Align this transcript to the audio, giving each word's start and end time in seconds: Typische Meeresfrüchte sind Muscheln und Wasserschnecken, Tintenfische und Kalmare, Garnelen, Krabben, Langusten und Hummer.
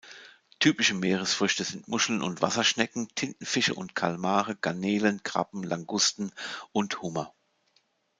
Typische 0.59 0.95
Meeresfrüchte 0.95 1.63
sind 1.63 1.87
Muscheln 1.87 2.23
und 2.23 2.41
Wasserschnecken, 2.41 3.09
Tintenfische 3.13 3.75
und 3.75 3.93
Kalmare, 3.93 4.55
Garnelen, 4.55 5.21
Krabben, 5.21 5.61
Langusten 5.61 6.31
und 6.71 7.03
Hummer. 7.03 7.35